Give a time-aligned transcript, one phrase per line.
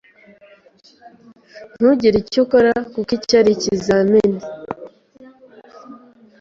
[1.75, 4.41] "Ntugire icyo ukora kuko iki ari ikizamini?"